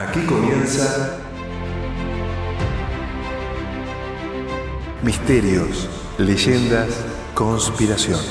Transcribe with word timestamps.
Aquí 0.00 0.20
comienza 0.20 1.18
Misterios, 5.02 5.90
leyendas, 6.16 7.04
conspiraciones. 7.34 8.24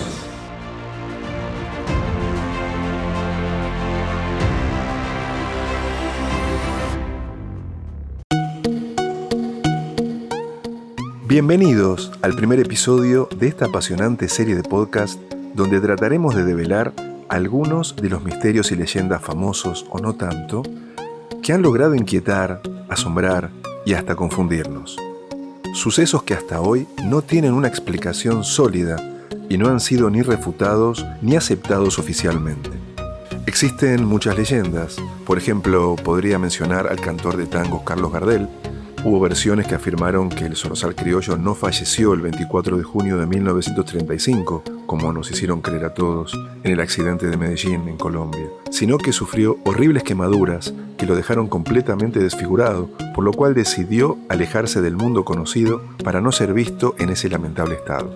Bienvenidos 11.27 12.11
al 12.23 12.33
primer 12.33 12.59
episodio 12.59 13.29
de 13.38 13.47
esta 13.47 13.65
apasionante 13.65 14.27
serie 14.27 14.55
de 14.55 14.63
podcast 14.63 15.21
donde 15.54 15.79
trataremos 15.79 16.33
de 16.33 16.45
develar 16.45 16.93
algunos 17.27 17.95
de 17.95 18.09
los 18.09 18.23
misterios 18.23 18.72
y 18.72 18.76
leyendas 18.76 19.22
famosos 19.22 19.86
o 19.91 19.99
no 19.99 20.16
tanto 20.16 20.63
que 21.49 21.53
han 21.53 21.63
logrado 21.63 21.95
inquietar, 21.95 22.62
asombrar 22.89 23.49
y 23.84 23.94
hasta 23.94 24.16
confundirnos. 24.16 24.95
Sucesos 25.73 26.22
que 26.22 26.35
hasta 26.35 26.62
hoy 26.62 26.88
no 27.05 27.23
tienen 27.23 27.53
una 27.53 27.67
explicación 27.67 28.44
sólida 28.44 28.98
y 29.49 29.58
no 29.58 29.67
han 29.67 29.80
sido 29.80 30.12
ni 30.12 30.22
refutados 30.22 31.03
ni 31.23 31.35
aceptados 31.35 31.98
oficialmente. 31.98 32.70
Existen 33.48 34.05
muchas 34.05 34.38
leyendas, 34.38 34.98
por 35.25 35.39
ejemplo, 35.39 35.95
podría 35.95 36.38
mencionar 36.38 36.85
al 36.85 37.02
cantor 37.02 37.35
de 37.35 37.48
tango 37.48 37.84
Carlos 37.84 38.13
Gardel, 38.13 38.47
Hubo 39.02 39.21
versiones 39.21 39.66
que 39.66 39.76
afirmaron 39.76 40.27
que 40.27 40.45
el 40.45 40.58
Sorosal 40.58 40.94
criollo 40.94 41.38
no 41.38 41.55
falleció 41.55 42.13
el 42.13 42.20
24 42.20 42.77
de 42.77 42.84
junio 42.84 43.17
de 43.17 43.25
1935, 43.25 44.63
como 44.85 45.13
nos 45.13 45.31
hicieron 45.31 45.62
creer 45.62 45.85
a 45.85 45.94
todos, 45.94 46.38
en 46.63 46.73
el 46.73 46.81
accidente 46.81 47.27
de 47.27 47.38
Medellín, 47.38 47.88
en 47.88 47.95
Colombia, 47.95 48.48
sino 48.72 48.98
que 48.98 49.13
sufrió 49.13 49.58
horribles 49.64 50.03
quemaduras 50.03 50.73
que 50.97 51.05
lo 51.05 51.16
dejaron 51.16 51.47
completamente 51.47 52.20
desfigurado, 52.20 52.89
por 53.16 53.23
lo 53.23 53.31
cual 53.31 53.53
decidió 53.53 54.17
alejarse 54.27 54.81
del 54.81 54.97
mundo 54.97 55.23
conocido 55.23 55.81
para 56.03 56.20
no 56.20 56.33
ser 56.33 56.53
visto 56.53 56.95
en 57.00 57.09
ese 57.09 57.30
lamentable 57.30 57.75
estado. 57.75 58.14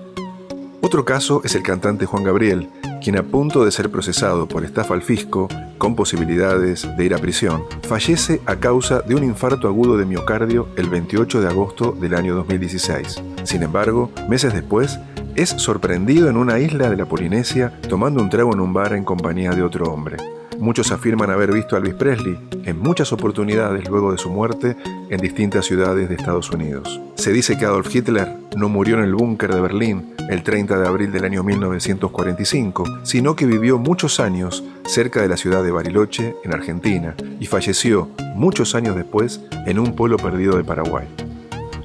Otro 0.81 1.05
caso 1.05 1.41
es 1.45 1.55
el 1.55 1.63
cantante 1.63 2.05
Juan 2.05 2.25
Gabriel, 2.25 2.69
quien 3.03 3.17
a 3.17 3.23
punto 3.23 3.65
de 3.65 3.71
ser 3.71 3.91
procesado 3.91 4.47
por 4.47 4.63
estafa 4.63 4.93
al 4.93 5.01
fisco, 5.01 5.49
con 5.77 5.95
posibilidades 5.95 6.87
de 6.97 7.05
ir 7.05 7.13
a 7.13 7.17
prisión, 7.17 7.63
fallece 7.81 8.41
a 8.45 8.55
causa 8.55 9.01
de 9.01 9.13
un 9.13 9.25
infarto 9.25 9.67
agudo 9.67 9.97
de 9.97 10.05
miocardio 10.05 10.69
el 10.77 10.89
28 10.89 11.41
de 11.41 11.47
agosto 11.47 11.91
del 11.91 12.15
año 12.15 12.33
2016. 12.33 13.21
Sin 13.43 13.61
embargo, 13.61 14.09
meses 14.29 14.53
después, 14.53 14.99
es 15.35 15.49
sorprendido 15.49 16.29
en 16.29 16.37
una 16.37 16.59
isla 16.59 16.89
de 16.89 16.95
la 16.95 17.05
Polinesia 17.05 17.77
tomando 17.89 18.21
un 18.21 18.29
trago 18.29 18.53
en 18.53 18.61
un 18.61 18.71
bar 18.71 18.93
en 18.93 19.03
compañía 19.03 19.51
de 19.51 19.63
otro 19.63 19.91
hombre. 19.91 20.17
Muchos 20.59 20.91
afirman 20.91 21.29
haber 21.29 21.51
visto 21.51 21.75
a 21.75 21.79
Elvis 21.79 21.95
Presley 21.95 22.37
en 22.65 22.79
muchas 22.79 23.11
oportunidades 23.11 23.87
luego 23.89 24.11
de 24.11 24.17
su 24.17 24.29
muerte 24.29 24.75
en 25.09 25.19
distintas 25.19 25.65
ciudades 25.65 26.09
de 26.09 26.15
Estados 26.15 26.51
Unidos. 26.51 27.01
Se 27.15 27.31
dice 27.31 27.57
que 27.57 27.65
Adolf 27.65 27.93
Hitler 27.93 28.27
no 28.55 28.69
murió 28.69 28.97
en 28.97 29.03
el 29.03 29.15
búnker 29.15 29.53
de 29.53 29.61
Berlín 29.61 30.13
el 30.29 30.43
30 30.43 30.79
de 30.79 30.87
abril 30.87 31.11
del 31.11 31.25
año 31.25 31.43
1945, 31.43 32.83
sino 33.03 33.35
que 33.35 33.45
vivió 33.45 33.77
muchos 33.77 34.19
años 34.19 34.63
cerca 34.85 35.21
de 35.21 35.27
la 35.27 35.37
ciudad 35.37 35.63
de 35.63 35.71
Bariloche, 35.71 36.35
en 36.43 36.53
Argentina, 36.53 37.15
y 37.39 37.45
falleció 37.47 38.09
muchos 38.35 38.75
años 38.75 38.95
después 38.95 39.41
en 39.65 39.79
un 39.79 39.95
pueblo 39.95 40.17
perdido 40.17 40.57
de 40.57 40.63
Paraguay. 40.63 41.07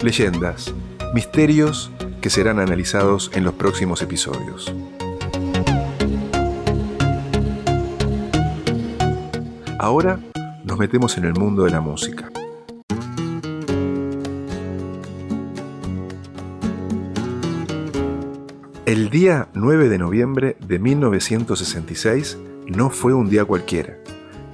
Leyendas, 0.00 0.72
misterios 1.14 1.91
que 2.20 2.30
serán 2.30 2.58
analizados 2.60 3.30
en 3.34 3.44
los 3.44 3.55
próximos 3.55 4.03
episodios. 4.03 4.72
Ahora 9.78 10.18
nos 10.64 10.76
metemos 10.76 11.16
en 11.18 11.24
el 11.24 11.34
mundo 11.34 11.62
de 11.62 11.70
la 11.70 11.80
música. 11.80 12.30
El 18.86 19.08
día 19.10 19.48
9 19.54 19.88
de 19.88 19.98
noviembre 19.98 20.56
de 20.58 20.80
1966 20.80 22.38
no 22.66 22.91
fue 22.91 23.14
un 23.14 23.30
día 23.30 23.44
cualquiera. 23.44 23.98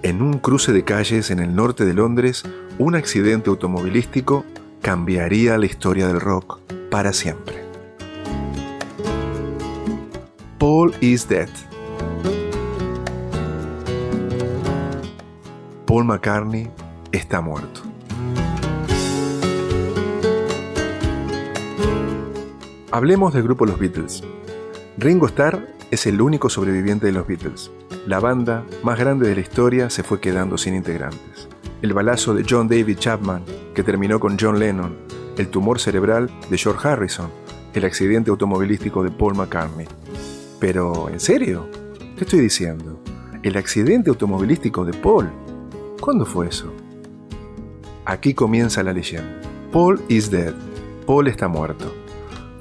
En 0.03 0.21
un 0.21 0.34
cruce 0.34 0.72
de 0.72 0.84
calles 0.84 1.31
en 1.31 1.38
el 1.38 1.56
norte 1.56 1.87
de 1.87 1.94
Londres, 1.94 2.43
un 2.78 2.94
accidente 2.94 3.49
automovilístico 3.49 4.44
cambiaría 4.82 5.56
la 5.56 5.65
historia 5.65 6.06
del 6.06 6.20
rock 6.20 6.60
para 6.91 7.15
siempre. 7.15 7.65
Paul 10.59 10.94
is 11.00 11.26
dead 11.26 11.49
Paul 15.94 16.06
McCartney 16.06 16.69
está 17.12 17.41
muerto. 17.41 17.82
Hablemos 22.91 23.32
del 23.32 23.44
grupo 23.44 23.65
Los 23.65 23.78
Beatles. 23.78 24.25
Ringo 24.99 25.28
Starr 25.28 25.69
es 25.93 26.09
el 26.09 26.21
único 26.21 26.50
sobreviviente 26.50 27.06
de 27.06 27.12
los 27.12 27.28
Beatles. 27.28 27.71
La 28.09 28.19
banda 28.19 28.66
más 28.82 28.99
grande 28.99 29.28
de 29.28 29.37
la 29.37 29.41
historia 29.41 29.88
se 29.88 30.03
fue 30.03 30.21
quedando 30.21 30.59
sin 30.59 30.75
integrantes. 30.75 31.49
El 31.81 31.93
balazo 31.93 32.34
de 32.34 32.44
John 32.44 32.66
David 32.66 32.99
Chapman, 32.99 33.44
que 33.72 33.84
terminó 33.84 34.19
con 34.19 34.37
John 34.37 34.59
Lennon, 34.59 34.97
el 35.38 35.47
tumor 35.47 35.78
cerebral 35.78 36.28
de 36.50 36.59
George 36.59 36.88
Harrison, 36.88 37.31
el 37.72 37.84
accidente 37.84 38.31
automovilístico 38.32 39.05
de 39.05 39.12
Paul 39.12 39.37
McCartney. 39.37 39.87
Pero, 40.59 41.09
¿en 41.09 41.21
serio? 41.21 41.69
¿Qué 42.16 42.25
estoy 42.25 42.41
diciendo? 42.41 43.00
El 43.44 43.56
accidente 43.56 44.11
automovilístico 44.11 44.84
de 44.84 44.93
Paul 44.94 45.31
¿Cuándo 46.04 46.26
fue 46.26 46.48
eso? 46.48 46.70
Aquí 48.04 48.34
comienza 48.34 48.82
la 48.82 48.92
leyenda. 48.92 49.41
Paul 49.72 50.03
is 50.09 50.31
dead. 50.31 50.53
Paul 51.06 51.28
está 51.28 51.48
muerto. 51.48 51.94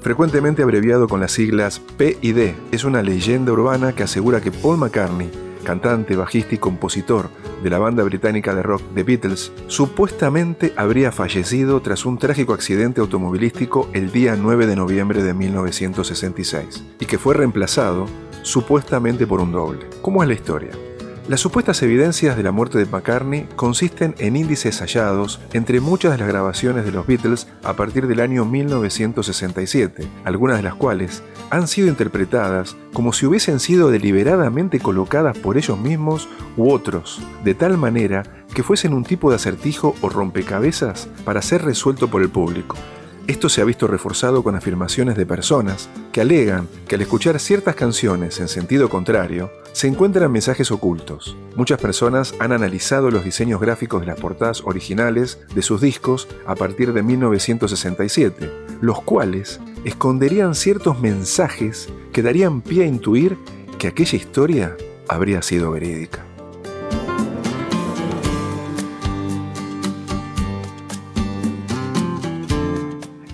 Frecuentemente 0.00 0.62
abreviado 0.62 1.08
con 1.08 1.20
las 1.20 1.32
siglas 1.32 1.78
P 1.78 2.16
y 2.22 2.32
D, 2.32 2.54
es 2.72 2.84
una 2.84 3.02
leyenda 3.02 3.52
urbana 3.52 3.94
que 3.94 4.02
asegura 4.02 4.40
que 4.40 4.50
Paul 4.50 4.78
McCartney, 4.78 5.30
cantante, 5.62 6.16
bajista 6.16 6.54
y 6.54 6.58
compositor 6.58 7.28
de 7.62 7.68
la 7.68 7.78
banda 7.78 8.02
británica 8.02 8.54
de 8.54 8.62
rock 8.62 8.80
The 8.94 9.02
Beatles, 9.02 9.52
supuestamente 9.66 10.72
habría 10.78 11.12
fallecido 11.12 11.82
tras 11.82 12.06
un 12.06 12.16
trágico 12.16 12.54
accidente 12.54 13.02
automovilístico 13.02 13.90
el 13.92 14.10
día 14.10 14.36
9 14.36 14.66
de 14.66 14.76
noviembre 14.76 15.22
de 15.22 15.34
1966 15.34 16.82
y 16.98 17.04
que 17.04 17.18
fue 17.18 17.34
reemplazado 17.34 18.06
supuestamente 18.40 19.26
por 19.26 19.42
un 19.42 19.52
doble. 19.52 19.86
¿Cómo 20.00 20.22
es 20.22 20.28
la 20.30 20.34
historia? 20.34 20.70
Las 21.26 21.40
supuestas 21.40 21.82
evidencias 21.82 22.36
de 22.36 22.42
la 22.42 22.52
muerte 22.52 22.76
de 22.76 22.84
McCartney 22.84 23.48
consisten 23.56 24.14
en 24.18 24.36
índices 24.36 24.80
hallados 24.80 25.40
entre 25.54 25.80
muchas 25.80 26.12
de 26.12 26.18
las 26.18 26.28
grabaciones 26.28 26.84
de 26.84 26.92
los 26.92 27.06
Beatles 27.06 27.48
a 27.62 27.72
partir 27.72 28.06
del 28.06 28.20
año 28.20 28.44
1967, 28.44 30.06
algunas 30.24 30.58
de 30.58 30.64
las 30.64 30.74
cuales 30.74 31.22
han 31.48 31.66
sido 31.66 31.88
interpretadas 31.88 32.76
como 32.92 33.14
si 33.14 33.24
hubiesen 33.24 33.58
sido 33.58 33.90
deliberadamente 33.90 34.80
colocadas 34.80 35.38
por 35.38 35.56
ellos 35.56 35.78
mismos 35.78 36.28
u 36.58 36.70
otros, 36.70 37.22
de 37.42 37.54
tal 37.54 37.78
manera 37.78 38.22
que 38.54 38.62
fuesen 38.62 38.92
un 38.92 39.04
tipo 39.04 39.30
de 39.30 39.36
acertijo 39.36 39.94
o 40.02 40.10
rompecabezas 40.10 41.08
para 41.24 41.40
ser 41.40 41.62
resuelto 41.62 42.08
por 42.08 42.20
el 42.20 42.28
público. 42.28 42.76
Esto 43.26 43.48
se 43.48 43.62
ha 43.62 43.64
visto 43.64 43.86
reforzado 43.86 44.42
con 44.42 44.54
afirmaciones 44.54 45.16
de 45.16 45.24
personas 45.24 45.88
que 46.12 46.20
alegan 46.20 46.68
que 46.86 46.96
al 46.96 47.00
escuchar 47.00 47.40
ciertas 47.40 47.74
canciones 47.74 48.38
en 48.38 48.48
sentido 48.48 48.90
contrario, 48.90 49.50
se 49.72 49.88
encuentran 49.88 50.30
mensajes 50.30 50.70
ocultos. 50.70 51.34
Muchas 51.56 51.80
personas 51.80 52.34
han 52.38 52.52
analizado 52.52 53.10
los 53.10 53.24
diseños 53.24 53.62
gráficos 53.62 54.02
de 54.02 54.08
las 54.08 54.20
portadas 54.20 54.62
originales 54.66 55.38
de 55.54 55.62
sus 55.62 55.80
discos 55.80 56.28
a 56.46 56.54
partir 56.54 56.92
de 56.92 57.02
1967, 57.02 58.52
los 58.82 59.00
cuales 59.00 59.58
esconderían 59.84 60.54
ciertos 60.54 61.00
mensajes 61.00 61.88
que 62.12 62.22
darían 62.22 62.60
pie 62.60 62.84
a 62.84 62.88
intuir 62.88 63.38
que 63.78 63.88
aquella 63.88 64.18
historia 64.18 64.76
habría 65.08 65.40
sido 65.40 65.70
verídica. 65.70 66.33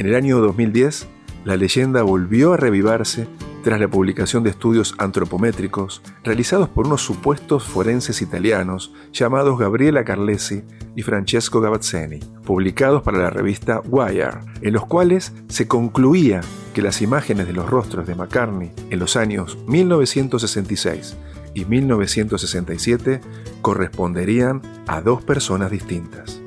En 0.00 0.06
el 0.06 0.14
año 0.14 0.40
2010, 0.40 1.08
la 1.44 1.58
leyenda 1.58 2.02
volvió 2.02 2.54
a 2.54 2.56
revivarse 2.56 3.28
tras 3.62 3.78
la 3.78 3.86
publicación 3.86 4.42
de 4.42 4.48
estudios 4.48 4.94
antropométricos 4.96 6.00
realizados 6.24 6.70
por 6.70 6.86
unos 6.86 7.02
supuestos 7.02 7.64
forenses 7.64 8.22
italianos 8.22 8.94
llamados 9.12 9.58
Gabriela 9.58 10.02
Carlesi 10.02 10.62
y 10.96 11.02
Francesco 11.02 11.60
Gavazzeni, 11.60 12.18
publicados 12.46 13.02
para 13.02 13.18
la 13.18 13.28
revista 13.28 13.82
Wire, 13.84 14.38
en 14.62 14.72
los 14.72 14.86
cuales 14.86 15.34
se 15.48 15.68
concluía 15.68 16.40
que 16.72 16.80
las 16.80 17.02
imágenes 17.02 17.46
de 17.46 17.52
los 17.52 17.68
rostros 17.68 18.06
de 18.06 18.14
McCartney 18.14 18.72
en 18.88 18.98
los 18.98 19.16
años 19.16 19.58
1966 19.66 21.14
y 21.52 21.66
1967 21.66 23.20
corresponderían 23.60 24.62
a 24.86 25.02
dos 25.02 25.22
personas 25.22 25.70
distintas. 25.70 26.39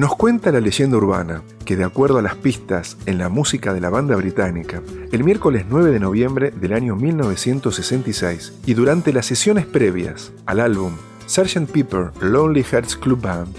Nos 0.00 0.16
cuenta 0.16 0.50
la 0.50 0.60
leyenda 0.60 0.96
urbana 0.96 1.42
que 1.66 1.76
de 1.76 1.84
acuerdo 1.84 2.16
a 2.16 2.22
las 2.22 2.34
pistas 2.34 2.96
en 3.04 3.18
la 3.18 3.28
música 3.28 3.74
de 3.74 3.82
la 3.82 3.90
banda 3.90 4.16
británica, 4.16 4.80
el 5.12 5.24
miércoles 5.24 5.66
9 5.68 5.90
de 5.90 6.00
noviembre 6.00 6.52
del 6.52 6.72
año 6.72 6.96
1966 6.96 8.60
y 8.64 8.72
durante 8.72 9.12
las 9.12 9.26
sesiones 9.26 9.66
previas 9.66 10.32
al 10.46 10.60
álbum 10.60 10.94
Sgt. 11.26 11.70
Pepper 11.70 12.12
Lonely 12.22 12.62
Hearts 12.62 12.96
Club 12.96 13.20
Band, 13.20 13.54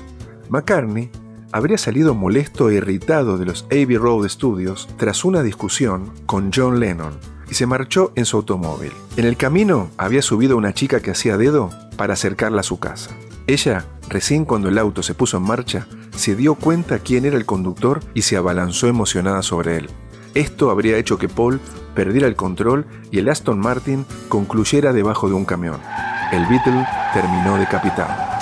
McCartney 0.49 1.11
habría 1.51 1.77
salido 1.77 2.15
molesto 2.15 2.71
e 2.71 2.73
irritado 2.73 3.37
de 3.37 3.45
los 3.45 3.65
Abbey 3.65 3.97
Road 3.97 4.27
Studios 4.27 4.89
tras 4.97 5.23
una 5.23 5.43
discusión 5.43 6.11
con 6.25 6.49
John 6.51 6.79
Lennon 6.79 7.19
y 7.51 7.53
se 7.53 7.67
marchó 7.67 8.13
en 8.15 8.25
su 8.25 8.37
automóvil. 8.37 8.93
En 9.15 9.25
el 9.25 9.37
camino 9.37 9.91
había 9.95 10.23
subido 10.23 10.57
una 10.57 10.73
chica 10.73 11.01
que 11.01 11.11
hacía 11.11 11.37
dedo 11.37 11.69
para 11.97 12.13
acercarla 12.13 12.61
a 12.61 12.63
su 12.63 12.79
casa. 12.79 13.11
Ella, 13.45 13.85
recién 14.09 14.43
cuando 14.45 14.69
el 14.69 14.79
auto 14.79 15.03
se 15.03 15.13
puso 15.13 15.37
en 15.37 15.43
marcha, 15.43 15.85
se 16.15 16.35
dio 16.35 16.55
cuenta 16.55 16.99
quién 16.99 17.25
era 17.25 17.37
el 17.37 17.45
conductor 17.45 18.01
y 18.13 18.23
se 18.23 18.37
abalanzó 18.37 18.87
emocionada 18.87 19.41
sobre 19.41 19.77
él. 19.77 19.89
Esto 20.33 20.71
habría 20.71 20.97
hecho 20.97 21.17
que 21.17 21.27
Paul 21.27 21.59
perdiera 21.93 22.27
el 22.27 22.35
control 22.35 22.85
y 23.11 23.19
el 23.19 23.29
Aston 23.29 23.59
Martin 23.59 24.05
concluyera 24.29 24.93
debajo 24.93 25.27
de 25.27 25.33
un 25.33 25.45
camión. 25.45 25.79
El 26.31 26.45
Beatle 26.45 26.85
terminó 27.13 27.57
decapitado. 27.57 28.40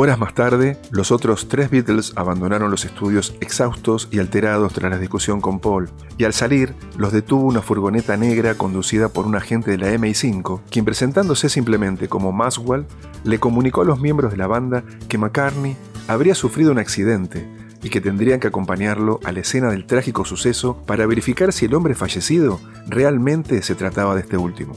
Horas 0.00 0.20
más 0.20 0.32
tarde, 0.32 0.76
los 0.92 1.10
otros 1.10 1.48
tres 1.48 1.70
Beatles 1.70 2.12
abandonaron 2.14 2.70
los 2.70 2.84
estudios 2.84 3.34
exhaustos 3.40 4.06
y 4.12 4.20
alterados 4.20 4.72
tras 4.72 4.92
la 4.92 4.96
discusión 4.96 5.40
con 5.40 5.58
Paul, 5.58 5.90
y 6.16 6.22
al 6.22 6.32
salir 6.32 6.72
los 6.96 7.10
detuvo 7.10 7.42
una 7.42 7.62
furgoneta 7.62 8.16
negra 8.16 8.54
conducida 8.54 9.08
por 9.08 9.26
un 9.26 9.34
agente 9.34 9.72
de 9.72 9.78
la 9.78 9.88
MI5, 9.88 10.60
quien 10.70 10.84
presentándose 10.84 11.48
simplemente 11.48 12.06
como 12.06 12.30
Maswell, 12.30 12.86
le 13.24 13.40
comunicó 13.40 13.82
a 13.82 13.86
los 13.86 13.98
miembros 13.98 14.30
de 14.30 14.36
la 14.36 14.46
banda 14.46 14.84
que 15.08 15.18
McCartney 15.18 15.76
habría 16.06 16.36
sufrido 16.36 16.70
un 16.70 16.78
accidente 16.78 17.48
y 17.82 17.90
que 17.90 18.00
tendrían 18.00 18.38
que 18.38 18.46
acompañarlo 18.46 19.18
a 19.24 19.32
la 19.32 19.40
escena 19.40 19.68
del 19.68 19.84
trágico 19.84 20.24
suceso 20.24 20.80
para 20.86 21.06
verificar 21.06 21.52
si 21.52 21.64
el 21.64 21.74
hombre 21.74 21.96
fallecido 21.96 22.60
realmente 22.86 23.62
se 23.62 23.74
trataba 23.74 24.14
de 24.14 24.20
este 24.20 24.36
último. 24.36 24.76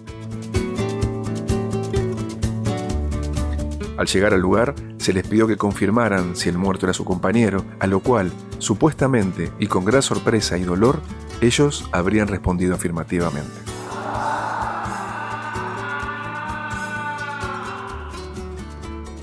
Al 4.01 4.07
llegar 4.07 4.33
al 4.33 4.41
lugar, 4.41 4.73
se 4.97 5.13
les 5.13 5.27
pidió 5.27 5.45
que 5.45 5.57
confirmaran 5.57 6.35
si 6.35 6.49
el 6.49 6.57
muerto 6.57 6.87
era 6.87 6.93
su 6.93 7.05
compañero, 7.05 7.63
a 7.79 7.85
lo 7.85 7.99
cual, 7.99 8.31
supuestamente 8.57 9.51
y 9.59 9.67
con 9.67 9.85
gran 9.85 10.01
sorpresa 10.01 10.57
y 10.57 10.63
dolor, 10.63 10.99
ellos 11.39 11.87
habrían 11.91 12.27
respondido 12.27 12.73
afirmativamente. 12.73 13.51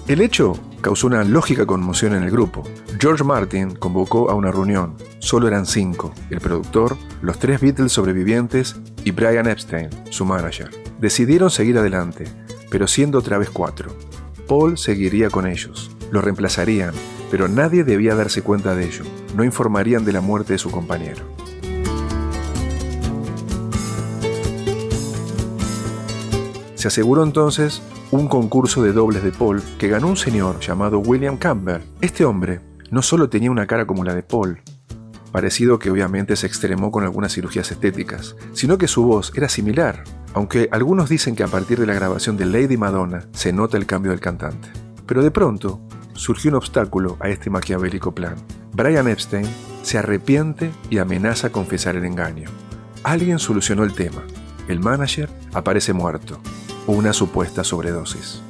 El 0.06 0.20
hecho 0.20 0.52
causó 0.80 1.08
una 1.08 1.24
lógica 1.24 1.66
conmoción 1.66 2.14
en 2.14 2.22
el 2.22 2.30
grupo. 2.30 2.62
George 3.00 3.24
Martin 3.24 3.74
convocó 3.74 4.30
a 4.30 4.36
una 4.36 4.52
reunión. 4.52 4.94
Solo 5.18 5.48
eran 5.48 5.66
cinco, 5.66 6.14
el 6.30 6.40
productor, 6.40 6.96
los 7.20 7.40
tres 7.40 7.60
Beatles 7.60 7.90
sobrevivientes 7.90 8.76
y 9.02 9.10
Brian 9.10 9.48
Epstein, 9.48 9.90
su 10.10 10.24
manager. 10.24 10.70
Decidieron 11.00 11.50
seguir 11.50 11.78
adelante, 11.78 12.26
pero 12.70 12.86
siendo 12.86 13.18
otra 13.18 13.38
vez 13.38 13.50
cuatro. 13.50 13.90
Paul 14.48 14.78
seguiría 14.78 15.28
con 15.28 15.46
ellos. 15.46 15.90
Lo 16.10 16.22
reemplazarían, 16.22 16.94
pero 17.30 17.48
nadie 17.48 17.84
debía 17.84 18.14
darse 18.14 18.42
cuenta 18.42 18.74
de 18.74 18.86
ello. 18.86 19.04
No 19.36 19.44
informarían 19.44 20.06
de 20.06 20.12
la 20.12 20.22
muerte 20.22 20.54
de 20.54 20.58
su 20.58 20.70
compañero. 20.70 21.22
Se 26.74 26.88
aseguró 26.88 27.22
entonces 27.22 27.82
un 28.10 28.26
concurso 28.26 28.82
de 28.82 28.92
dobles 28.92 29.22
de 29.22 29.32
Paul 29.32 29.62
que 29.78 29.88
ganó 29.88 30.08
un 30.08 30.16
señor 30.16 30.60
llamado 30.60 30.98
William 31.00 31.36
Campbell. 31.36 31.82
Este 32.00 32.24
hombre 32.24 32.60
no 32.90 33.02
solo 33.02 33.28
tenía 33.28 33.50
una 33.50 33.66
cara 33.66 33.86
como 33.86 34.02
la 34.02 34.14
de 34.14 34.22
Paul, 34.22 34.62
parecido 35.30 35.78
que 35.78 35.90
obviamente 35.90 36.36
se 36.36 36.46
extremó 36.46 36.90
con 36.90 37.04
algunas 37.04 37.34
cirugías 37.34 37.70
estéticas, 37.70 38.34
sino 38.54 38.78
que 38.78 38.88
su 38.88 39.04
voz 39.04 39.30
era 39.36 39.48
similar, 39.50 40.04
aunque 40.34 40.68
algunos 40.72 41.08
dicen 41.08 41.34
que 41.34 41.42
a 41.42 41.48
partir 41.48 41.78
de 41.78 41.86
la 41.86 41.94
grabación 41.94 42.36
de 42.36 42.46
Lady 42.46 42.76
Madonna 42.76 43.26
se 43.32 43.52
nota 43.52 43.76
el 43.76 43.86
cambio 43.86 44.10
del 44.10 44.20
cantante. 44.20 44.68
Pero 45.06 45.22
de 45.22 45.30
pronto 45.30 45.80
surgió 46.14 46.50
un 46.50 46.56
obstáculo 46.56 47.16
a 47.20 47.28
este 47.28 47.50
maquiavélico 47.50 48.14
plan. 48.14 48.34
Brian 48.72 49.08
Epstein 49.08 49.46
se 49.82 49.98
arrepiente 49.98 50.70
y 50.90 50.98
amenaza 50.98 51.50
confesar 51.50 51.96
el 51.96 52.04
engaño. 52.04 52.50
Alguien 53.04 53.38
solucionó 53.38 53.84
el 53.84 53.94
tema. 53.94 54.22
El 54.68 54.80
manager 54.80 55.30
aparece 55.54 55.92
muerto. 55.92 56.40
Una 56.86 57.12
supuesta 57.12 57.64
sobredosis. 57.64 58.42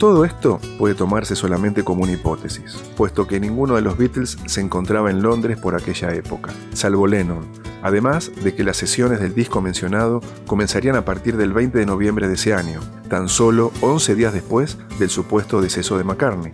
Todo 0.00 0.24
esto 0.24 0.58
puede 0.78 0.94
tomarse 0.94 1.36
solamente 1.36 1.84
como 1.84 2.04
una 2.04 2.12
hipótesis, 2.12 2.74
puesto 2.96 3.26
que 3.26 3.38
ninguno 3.38 3.74
de 3.74 3.82
los 3.82 3.98
Beatles 3.98 4.38
se 4.46 4.62
encontraba 4.62 5.10
en 5.10 5.20
Londres 5.20 5.58
por 5.58 5.74
aquella 5.74 6.14
época, 6.14 6.54
salvo 6.72 7.06
Lennon, 7.06 7.46
además 7.82 8.32
de 8.42 8.54
que 8.54 8.64
las 8.64 8.78
sesiones 8.78 9.20
del 9.20 9.34
disco 9.34 9.60
mencionado 9.60 10.22
comenzarían 10.46 10.96
a 10.96 11.04
partir 11.04 11.36
del 11.36 11.52
20 11.52 11.76
de 11.76 11.84
noviembre 11.84 12.28
de 12.28 12.34
ese 12.36 12.54
año, 12.54 12.80
tan 13.10 13.28
solo 13.28 13.72
11 13.82 14.14
días 14.14 14.32
después 14.32 14.78
del 14.98 15.10
supuesto 15.10 15.60
deceso 15.60 15.98
de 15.98 16.04
McCartney, 16.04 16.52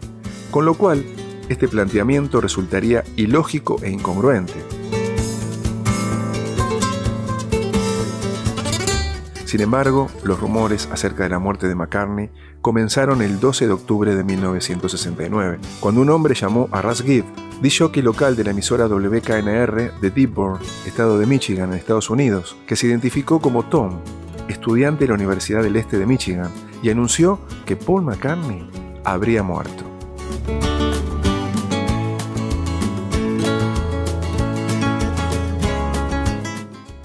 con 0.51 0.65
lo 0.65 0.75
cual 0.75 1.05
este 1.49 1.69
planteamiento 1.69 2.41
resultaría 2.41 3.05
ilógico 3.15 3.79
e 3.85 3.91
incongruente. 3.91 4.55
Sin 9.57 9.63
embargo, 9.63 10.11
los 10.23 10.39
rumores 10.39 10.87
acerca 10.93 11.23
de 11.23 11.31
la 11.31 11.39
muerte 11.39 11.67
de 11.67 11.75
McCartney 11.75 12.29
comenzaron 12.61 13.23
el 13.23 13.41
12 13.41 13.67
de 13.67 13.73
octubre 13.73 14.15
de 14.15 14.23
1969, 14.23 15.61
cuando 15.81 16.03
un 16.03 16.11
hombre 16.11 16.35
llamó 16.35 16.69
a 16.73 16.83
Russ 16.83 17.03
Gibb, 17.03 17.25
disjockey 17.63 18.03
local 18.03 18.37
de 18.37 18.45
la 18.45 18.51
emisora 18.51 18.87
WKNR 18.87 19.99
de 19.99 20.11
Dearborn, 20.11 20.61
estado 20.85 21.19
de 21.19 21.25
Michigan, 21.25 21.73
en 21.73 21.79
Estados 21.79 22.11
Unidos, 22.11 22.55
que 22.67 22.77
se 22.77 22.87
identificó 22.87 23.41
como 23.41 23.63
Tom, 23.63 24.01
estudiante 24.47 25.05
de 25.05 25.09
la 25.09 25.15
Universidad 25.15 25.63
del 25.63 25.77
Este 25.77 25.99
de 25.99 26.05
Michigan, 26.05 26.51
y 26.83 26.91
anunció 26.91 27.41
que 27.65 27.77
Paul 27.77 28.03
McCartney 28.03 28.69
habría 29.05 29.43
muerto. 29.43 29.96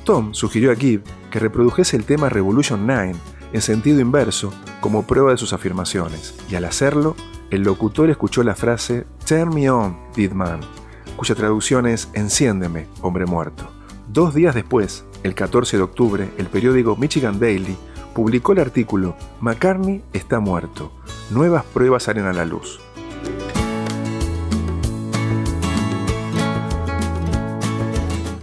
Tom 0.04 0.34
sugirió 0.34 0.72
a 0.72 0.76
Gibb 0.76 1.04
que 1.30 1.40
reprodujese 1.40 1.96
el 1.96 2.06
tema 2.06 2.30
Revolution 2.30 2.86
9 2.88 3.14
en 3.54 3.62
sentido 3.62 4.00
inverso 4.00 4.54
como 4.80 5.06
prueba 5.06 5.32
de 5.32 5.38
sus 5.38 5.54
afirmaciones, 5.54 6.36
y 6.50 6.56
al 6.56 6.66
hacerlo, 6.66 7.16
el 7.50 7.64
locutor 7.64 8.10
escuchó 8.10 8.44
la 8.44 8.56
frase 8.56 9.06
Turn 9.28 9.54
me 9.54 9.70
on, 9.70 9.98
dead 10.16 10.32
man, 10.32 10.62
cuya 11.16 11.36
traducción 11.36 11.86
es 11.86 12.10
Enciéndeme, 12.14 12.88
hombre 13.02 13.26
muerto. 13.26 13.70
Dos 14.08 14.34
días 14.34 14.56
después, 14.56 15.06
el 15.24 15.36
14 15.36 15.78
de 15.78 15.84
octubre, 15.84 16.30
el 16.38 16.48
periódico 16.48 16.96
Michigan 16.96 17.40
Daily 17.40 17.78
publicó 18.14 18.54
el 18.54 18.60
artículo 18.60 19.16
McCartney 19.40 20.04
está 20.14 20.40
muerto. 20.40 20.92
Nuevas 21.30 21.64
pruebas 21.64 22.04
salen 22.04 22.26
a 22.26 22.34
la 22.34 22.46
luz. 22.46 22.80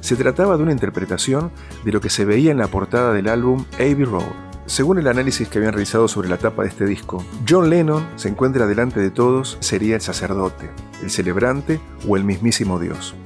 Se 0.09 0.17
trataba 0.17 0.57
de 0.57 0.62
una 0.62 0.73
interpretación 0.73 1.50
de 1.85 1.93
lo 1.93 2.00
que 2.00 2.09
se 2.09 2.25
veía 2.25 2.50
en 2.50 2.57
la 2.57 2.69
portada 2.69 3.12
del 3.12 3.29
álbum 3.29 3.67
Abbey 3.75 4.05
Road. 4.05 4.33
Según 4.65 4.97
el 4.97 5.07
análisis 5.07 5.50
que 5.50 5.59
habían 5.59 5.75
realizado 5.75 6.09
sobre 6.09 6.31
la 6.31 6.38
tapa 6.38 6.62
de 6.62 6.71
este 6.71 6.87
disco, 6.87 7.23
John 7.47 7.69
Lennon 7.69 8.09
se 8.17 8.31
encuentra 8.31 8.67
delante 8.67 9.00
de 9.00 9.11
todos, 9.11 9.59
sería 9.61 9.97
el 9.97 10.00
sacerdote, 10.00 10.71
el 11.03 11.11
celebrante 11.11 11.79
o 12.09 12.17
el 12.17 12.25
mismísimo 12.25 12.81
Dios, 12.81 13.17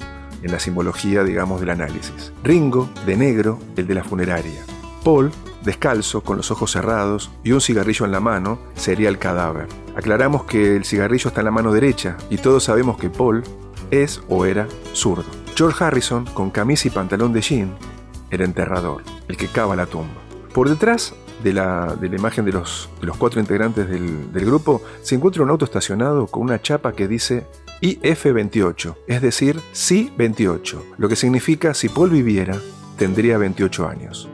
en 0.43 0.51
la 0.51 0.59
simbología, 0.59 1.23
digamos, 1.23 1.61
del 1.61 1.71
análisis. 1.71 2.33
Ringo, 2.43 2.91
de 3.07 3.17
negro, 3.17 3.61
el 3.77 3.87
de 3.87 3.95
la 3.95 4.03
funeraria. 4.03 4.65
Paul, 5.05 5.31
descalzo, 5.63 6.23
con 6.23 6.37
los 6.37 6.51
ojos 6.51 6.73
cerrados 6.73 7.31
y 7.45 7.53
un 7.53 7.61
cigarrillo 7.61 8.07
en 8.07 8.11
la 8.11 8.19
mano, 8.19 8.59
sería 8.75 9.09
el 9.09 9.19
cadáver. 9.19 9.69
Aclaramos 9.95 10.47
que 10.47 10.75
el 10.75 10.85
cigarrillo 10.85 11.29
está 11.29 11.43
en 11.43 11.45
la 11.45 11.53
mano 11.53 11.73
derecha 11.73 12.17
y 12.29 12.39
todos 12.39 12.65
sabemos 12.65 12.99
que 12.99 13.09
Paul 13.09 13.45
es 13.93 14.21
o 14.29 14.47
era 14.47 14.67
zurdo. 14.95 15.42
George 15.55 15.85
Harrison, 15.85 16.25
con 16.27 16.51
camisa 16.51 16.89
y 16.89 16.91
pantalón 16.91 17.33
de 17.33 17.41
jean, 17.41 17.75
el 18.31 18.41
enterrador, 18.41 19.03
el 19.29 19.37
que 19.37 19.49
cava 19.49 19.77
la 19.77 19.87
tumba. 19.87 20.21
Por 20.55 20.69
detrás 20.69 21.15
de 21.43 21.53
la, 21.53 21.97
imagen 22.03 22.45
de 22.45 22.53
los, 22.53 22.89
los, 23.01 23.17
cuatro 23.17 23.41
integrantes 23.41 23.89
del, 23.89 24.33
del 24.33 24.45
grupo 24.47 24.83
se 25.03 25.15
encuentra 25.15 25.43
un 25.43 25.51
auto 25.51 25.65
estacionado 25.65 26.27
con 26.27 26.43
una 26.43 26.61
chapa 26.63 26.93
que 26.93 27.09
dice 27.09 27.47
IF28, 27.83 28.97
es 29.09 29.23
decir, 29.23 29.61
sí 29.73 30.13
28, 30.17 30.85
lo 30.99 31.09
que 31.09 31.17
significa 31.17 31.75
si 31.75 31.89
Paul 31.89 32.11
viviera, 32.11 32.57
tendría 32.97 33.39
28 33.39 33.89
años. 33.89 34.29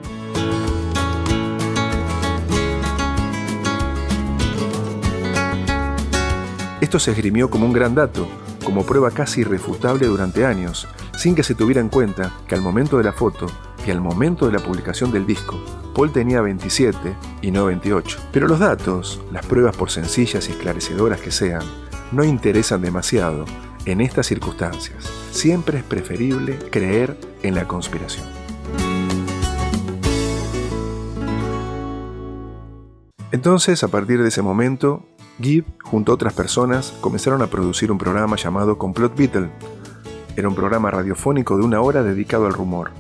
Esto 6.81 7.01
se 7.01 7.11
esgrimió 7.11 7.51
como 7.51 7.67
un 7.67 7.73
gran 7.73 7.95
dato, 7.95 8.29
como 8.65 8.87
prueba 8.87 9.11
casi 9.11 9.41
irrefutable 9.41 10.07
durante 10.07 10.47
años, 10.47 10.87
sin 11.19 11.35
que 11.35 11.43
se 11.43 11.57
tuviera 11.57 11.81
en 11.81 11.89
cuenta 11.89 12.33
que 12.47 12.55
al 12.55 12.61
momento 12.61 12.97
de 12.97 13.03
la 13.03 13.13
foto, 13.13 13.47
que 13.85 13.91
al 13.91 14.01
momento 14.01 14.47
de 14.47 14.53
la 14.53 14.61
publicación 14.61 15.11
del 15.11 15.27
disco, 15.27 15.61
Paul 15.93 16.13
tenía 16.13 16.41
27 16.41 16.97
y 17.43 17.51
no 17.51 17.65
28. 17.65 18.21
Pero 18.31 18.47
los 18.47 18.61
datos, 18.61 19.21
las 19.33 19.45
pruebas 19.45 19.77
por 19.77 19.91
sencillas 19.91 20.49
y 20.49 20.53
esclarecedoras 20.53 21.21
que 21.21 21.33
sean, 21.33 21.63
no 22.13 22.23
interesan 22.23 22.83
demasiado 22.83 23.47
en 23.85 24.01
estas 24.01 24.29
circunstancias. 24.29 25.13
Siempre 25.33 25.79
es 25.79 25.85
preferible 25.85 26.57
creer 26.71 27.19
en 27.43 27.57
la 27.57 27.67
conspiración. 27.67 28.25
Entonces, 33.33 33.83
a 33.83 33.89
partir 33.89 34.23
de 34.23 34.29
ese 34.29 34.43
momento, 34.43 35.05
Gibb, 35.41 35.65
junto 35.83 36.13
a 36.13 36.15
otras 36.15 36.33
personas, 36.33 36.95
comenzaron 37.01 37.43
a 37.43 37.49
producir 37.49 37.91
un 37.91 37.99
programa 37.99 38.37
llamado 38.37 38.79
Complot 38.79 39.17
Beatle. 39.17 39.51
Era 40.39 40.49
un 40.49 40.55
programa 40.55 40.89
radiofónico 40.93 41.59
de 41.59 41.65
una 41.65 41.81
hora 41.81 42.05
dedicado 42.05 42.47
al 42.47 42.53
rumor. 42.53 42.93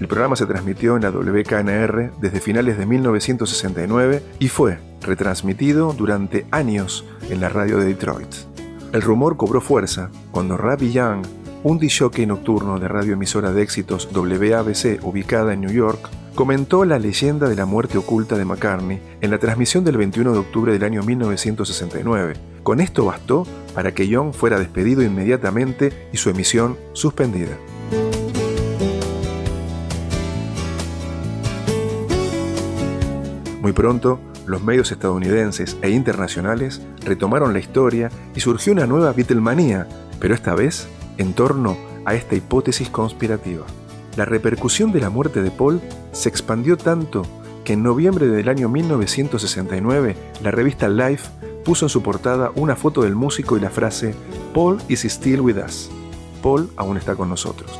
El 0.00 0.08
programa 0.08 0.34
se 0.34 0.46
transmitió 0.46 0.96
en 0.96 1.02
la 1.02 1.12
WKNR 1.12 2.14
desde 2.20 2.40
finales 2.40 2.76
de 2.76 2.86
1969 2.86 4.20
y 4.40 4.48
fue 4.48 4.80
retransmitido 5.00 5.92
durante 5.92 6.44
años 6.50 7.04
en 7.30 7.40
la 7.40 7.50
radio 7.50 7.78
de 7.78 7.84
Detroit. 7.84 8.34
El 8.92 9.00
rumor 9.00 9.36
cobró 9.36 9.60
fuerza 9.60 10.10
cuando 10.32 10.56
Ravi 10.56 10.90
Young, 10.90 11.24
un 11.62 11.78
disjockey 11.78 12.26
nocturno 12.26 12.80
de 12.80 12.88
radioemisora 12.88 13.52
de 13.52 13.62
éxitos 13.62 14.08
WABC 14.12 15.04
ubicada 15.04 15.52
en 15.52 15.60
New 15.60 15.70
York, 15.70 16.10
comentó 16.34 16.84
la 16.84 16.98
leyenda 16.98 17.48
de 17.48 17.54
la 17.54 17.64
muerte 17.64 17.96
oculta 17.96 18.36
de 18.36 18.44
McCartney 18.44 19.00
en 19.20 19.30
la 19.30 19.38
transmisión 19.38 19.84
del 19.84 19.98
21 19.98 20.32
de 20.32 20.38
octubre 20.40 20.72
del 20.72 20.82
año 20.82 21.04
1969. 21.04 22.55
Con 22.66 22.80
esto 22.80 23.04
bastó 23.04 23.46
para 23.76 23.94
que 23.94 24.08
Young 24.08 24.32
fuera 24.32 24.58
despedido 24.58 25.04
inmediatamente 25.04 26.08
y 26.12 26.16
su 26.16 26.30
emisión 26.30 26.76
suspendida. 26.94 27.56
Muy 33.62 33.70
pronto, 33.70 34.18
los 34.46 34.64
medios 34.64 34.90
estadounidenses 34.90 35.76
e 35.80 35.90
internacionales 35.90 36.82
retomaron 37.04 37.52
la 37.52 37.60
historia 37.60 38.10
y 38.34 38.40
surgió 38.40 38.72
una 38.72 38.88
nueva 38.88 39.12
Beatlemanía, 39.12 39.86
pero 40.18 40.34
esta 40.34 40.56
vez 40.56 40.88
en 41.18 41.34
torno 41.34 41.76
a 42.04 42.16
esta 42.16 42.34
hipótesis 42.34 42.90
conspirativa. 42.90 43.64
La 44.16 44.24
repercusión 44.24 44.90
de 44.90 45.02
la 45.02 45.10
muerte 45.10 45.40
de 45.40 45.52
Paul 45.52 45.80
se 46.10 46.28
expandió 46.28 46.76
tanto 46.76 47.22
que 47.64 47.74
en 47.74 47.84
noviembre 47.84 48.26
del 48.26 48.48
año 48.48 48.68
1969 48.68 50.16
la 50.42 50.50
revista 50.50 50.88
Life 50.88 51.30
puso 51.66 51.86
en 51.86 51.90
su 51.90 52.00
portada 52.00 52.52
una 52.54 52.76
foto 52.76 53.02
del 53.02 53.16
músico 53.16 53.56
y 53.56 53.60
la 53.60 53.70
frase 53.70 54.14
Paul 54.54 54.78
is 54.86 55.04
still 55.04 55.40
with 55.40 55.56
us. 55.56 55.90
Paul 56.40 56.70
aún 56.76 56.96
está 56.96 57.16
con 57.16 57.28
nosotros. 57.28 57.76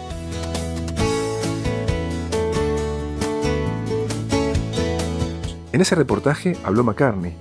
En 5.72 5.80
ese 5.80 5.94
reportaje 5.94 6.56
habló 6.64 6.82
McCartney, 6.82 7.36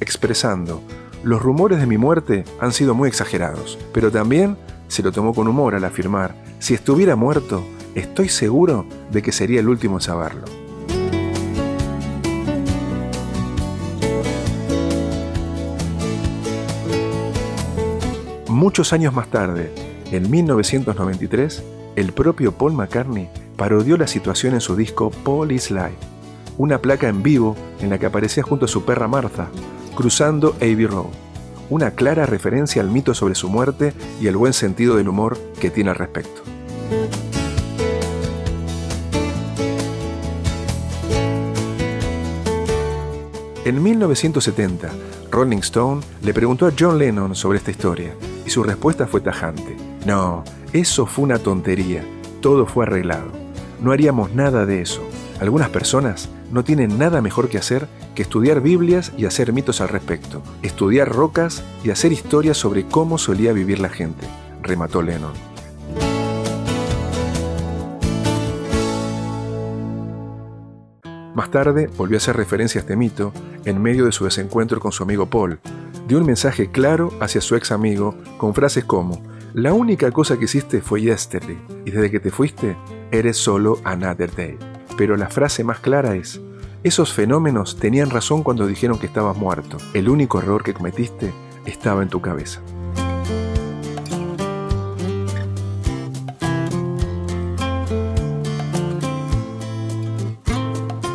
expresando, 0.00 0.80
los 1.22 1.42
rumores 1.42 1.78
de 1.78 1.86
mi 1.86 1.98
muerte 1.98 2.44
han 2.60 2.72
sido 2.72 2.94
muy 2.94 3.06
exagerados, 3.08 3.78
pero 3.92 4.10
también 4.10 4.56
se 4.88 5.02
lo 5.02 5.12
tomó 5.12 5.34
con 5.34 5.48
humor 5.48 5.74
al 5.74 5.84
afirmar, 5.84 6.34
si 6.60 6.72
estuviera 6.72 7.14
muerto, 7.14 7.62
estoy 7.94 8.30
seguro 8.30 8.86
de 9.10 9.20
que 9.20 9.32
sería 9.32 9.60
el 9.60 9.68
último 9.68 9.96
en 9.96 10.00
saberlo. 10.00 10.59
Muchos 18.60 18.92
años 18.92 19.14
más 19.14 19.30
tarde, 19.30 19.72
en 20.12 20.30
1993, 20.30 21.62
el 21.96 22.12
propio 22.12 22.52
Paul 22.52 22.74
McCartney 22.74 23.30
parodió 23.56 23.96
la 23.96 24.06
situación 24.06 24.52
en 24.52 24.60
su 24.60 24.76
disco 24.76 25.10
Paul 25.24 25.50
is 25.50 25.70
Live, 25.70 25.96
una 26.58 26.78
placa 26.78 27.08
en 27.08 27.22
vivo 27.22 27.56
en 27.80 27.88
la 27.88 27.98
que 27.98 28.04
aparecía 28.04 28.42
junto 28.42 28.66
a 28.66 28.68
su 28.68 28.84
perra 28.84 29.08
Martha, 29.08 29.48
cruzando 29.94 30.56
Abbey 30.56 30.84
Road, 30.84 31.06
una 31.70 31.92
clara 31.92 32.26
referencia 32.26 32.82
al 32.82 32.90
mito 32.90 33.14
sobre 33.14 33.34
su 33.34 33.48
muerte 33.48 33.94
y 34.20 34.26
el 34.26 34.36
buen 34.36 34.52
sentido 34.52 34.96
del 34.96 35.08
humor 35.08 35.38
que 35.58 35.70
tiene 35.70 35.88
al 35.88 35.96
respecto. 35.96 36.42
En 43.64 43.82
1970, 43.82 44.90
Rolling 45.30 45.60
Stone 45.60 46.02
le 46.20 46.34
preguntó 46.34 46.66
a 46.66 46.72
John 46.78 46.98
Lennon 46.98 47.34
sobre 47.34 47.56
esta 47.56 47.70
historia 47.70 48.12
y 48.50 48.52
su 48.52 48.64
respuesta 48.64 49.06
fue 49.06 49.20
tajante. 49.20 49.76
No, 50.04 50.42
eso 50.72 51.06
fue 51.06 51.22
una 51.22 51.38
tontería, 51.38 52.02
todo 52.40 52.66
fue 52.66 52.84
arreglado. 52.84 53.30
No 53.80 53.92
haríamos 53.92 54.34
nada 54.34 54.66
de 54.66 54.82
eso. 54.82 55.08
Algunas 55.40 55.68
personas 55.68 56.28
no 56.50 56.64
tienen 56.64 56.98
nada 56.98 57.22
mejor 57.22 57.48
que 57.48 57.58
hacer 57.58 57.86
que 58.16 58.22
estudiar 58.22 58.60
Biblias 58.60 59.12
y 59.16 59.26
hacer 59.26 59.52
mitos 59.52 59.80
al 59.80 59.88
respecto, 59.88 60.42
estudiar 60.62 61.08
rocas 61.08 61.62
y 61.84 61.90
hacer 61.90 62.10
historias 62.10 62.56
sobre 62.56 62.86
cómo 62.86 63.18
solía 63.18 63.52
vivir 63.52 63.78
la 63.78 63.88
gente, 63.88 64.26
remató 64.64 65.00
Lennon. 65.00 65.32
Más 71.36 71.52
tarde 71.52 71.88
volvió 71.96 72.16
a 72.16 72.18
hacer 72.18 72.36
referencia 72.36 72.80
a 72.80 72.82
este 72.82 72.96
mito 72.96 73.32
en 73.64 73.80
medio 73.80 74.06
de 74.06 74.12
su 74.12 74.24
desencuentro 74.24 74.80
con 74.80 74.90
su 74.90 75.04
amigo 75.04 75.26
Paul. 75.26 75.60
Dio 76.10 76.18
un 76.18 76.26
mensaje 76.26 76.72
claro 76.72 77.12
hacia 77.20 77.40
su 77.40 77.54
ex 77.54 77.70
amigo 77.70 78.16
con 78.36 78.52
frases 78.52 78.84
como, 78.84 79.22
la 79.54 79.72
única 79.72 80.10
cosa 80.10 80.36
que 80.36 80.46
hiciste 80.46 80.80
fue 80.80 81.02
yesterday 81.02 81.56
y 81.84 81.92
desde 81.92 82.10
que 82.10 82.18
te 82.18 82.32
fuiste 82.32 82.76
eres 83.12 83.36
solo 83.36 83.78
another 83.84 84.34
day. 84.34 84.58
Pero 84.96 85.16
la 85.16 85.28
frase 85.28 85.62
más 85.62 85.78
clara 85.78 86.16
es, 86.16 86.40
esos 86.82 87.12
fenómenos 87.12 87.76
tenían 87.76 88.10
razón 88.10 88.42
cuando 88.42 88.66
dijeron 88.66 88.98
que 88.98 89.06
estabas 89.06 89.36
muerto. 89.36 89.76
El 89.94 90.08
único 90.08 90.40
error 90.40 90.64
que 90.64 90.74
cometiste 90.74 91.32
estaba 91.64 92.02
en 92.02 92.08
tu 92.08 92.20
cabeza. 92.20 92.60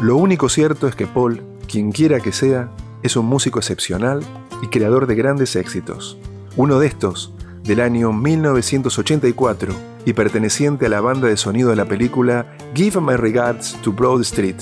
Lo 0.01 0.15
único 0.15 0.47
cierto 0.47 0.87
es 0.87 0.95
que 0.95 1.05
Paul, 1.05 1.43
quien 1.67 1.91
quiera 1.91 2.21
que 2.21 2.31
sea, 2.31 2.71
es 3.03 3.17
un 3.17 3.25
músico 3.25 3.59
excepcional 3.59 4.21
y 4.61 4.67
creador 4.67 5.07
de 5.07 5.15
grandes 5.15 5.55
éxitos. 5.55 6.17
Uno 6.55 6.79
de 6.79 6.87
estos, 6.87 7.33
del 7.63 7.81
año 7.81 8.13
1984 8.13 9.73
y 10.05 10.13
perteneciente 10.13 10.85
a 10.85 10.89
la 10.89 11.01
banda 11.01 11.27
de 11.27 11.37
sonido 11.37 11.69
de 11.71 11.75
la 11.75 11.85
película 11.85 12.45
Give 12.75 13.01
My 13.01 13.15
Regards 13.15 13.73
to 13.81 13.91
Broad 13.91 14.21
Street, 14.21 14.57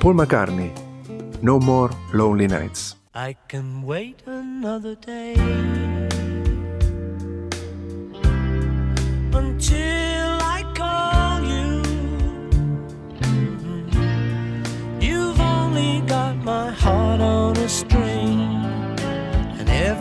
Paul 0.00 0.14
McCartney, 0.14 0.70
No 1.42 1.58
More 1.58 1.94
Lonely 2.12 2.48
Nights. 2.48 2.96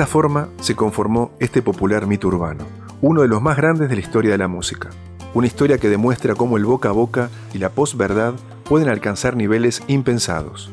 Esta 0.00 0.12
forma 0.12 0.48
se 0.62 0.74
conformó 0.74 1.30
este 1.40 1.60
popular 1.60 2.06
mito 2.06 2.28
urbano, 2.28 2.64
uno 3.02 3.20
de 3.20 3.28
los 3.28 3.42
más 3.42 3.58
grandes 3.58 3.90
de 3.90 3.96
la 3.96 4.00
historia 4.00 4.30
de 4.30 4.38
la 4.38 4.48
música. 4.48 4.88
Una 5.34 5.46
historia 5.46 5.76
que 5.76 5.90
demuestra 5.90 6.34
cómo 6.34 6.56
el 6.56 6.64
boca 6.64 6.88
a 6.88 6.92
boca 6.92 7.28
y 7.52 7.58
la 7.58 7.68
posverdad 7.68 8.32
pueden 8.64 8.88
alcanzar 8.88 9.36
niveles 9.36 9.82
impensados. 9.88 10.70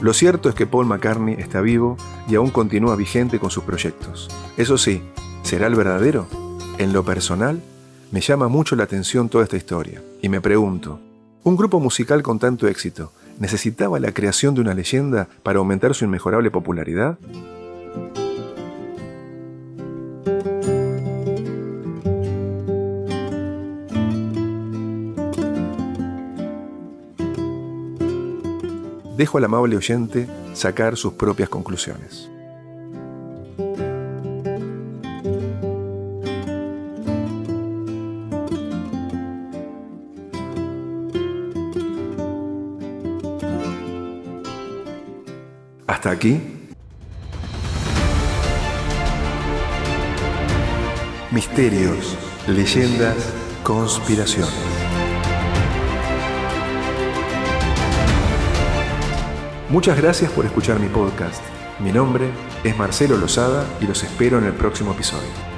Lo 0.00 0.14
cierto 0.14 0.48
es 0.48 0.54
que 0.54 0.66
Paul 0.66 0.86
McCartney 0.86 1.34
está 1.34 1.60
vivo 1.60 1.98
y 2.26 2.36
aún 2.36 2.48
continúa 2.48 2.96
vigente 2.96 3.38
con 3.38 3.50
sus 3.50 3.64
proyectos. 3.64 4.30
Eso 4.56 4.78
sí, 4.78 5.02
¿será 5.52 5.66
el 5.66 5.74
verdadero? 5.74 6.26
En 6.78 6.94
lo 6.94 7.04
personal, 7.04 7.60
me 8.10 8.22
llama 8.22 8.48
mucho 8.48 8.74
la 8.74 8.84
atención 8.84 9.28
toda 9.28 9.44
esta 9.44 9.58
historia 9.58 10.02
y 10.22 10.30
me 10.30 10.40
pregunto, 10.40 10.98
¿un 11.44 11.58
grupo 11.58 11.78
musical 11.78 12.22
con 12.22 12.38
tanto 12.38 12.68
éxito 12.68 13.12
necesitaba 13.38 14.00
la 14.00 14.12
creación 14.12 14.54
de 14.54 14.62
una 14.62 14.72
leyenda 14.72 15.28
para 15.42 15.58
aumentar 15.58 15.94
su 15.94 16.06
inmejorable 16.06 16.50
popularidad? 16.50 17.18
dejo 29.18 29.36
al 29.36 29.44
amable 29.44 29.76
oyente 29.76 30.26
sacar 30.54 30.96
sus 30.96 31.12
propias 31.12 31.50
conclusiones. 31.50 32.30
Misterios, 51.32 52.16
leyendas, 52.46 53.16
conspiraciones. 53.64 54.54
Muchas 59.68 60.00
gracias 60.00 60.30
por 60.30 60.44
escuchar 60.44 60.78
mi 60.78 60.88
podcast. 60.88 61.42
Mi 61.80 61.90
nombre 61.90 62.28
es 62.62 62.76
Marcelo 62.78 63.16
Lozada 63.16 63.66
y 63.80 63.86
los 63.88 64.04
espero 64.04 64.38
en 64.38 64.44
el 64.44 64.52
próximo 64.52 64.92
episodio. 64.92 65.51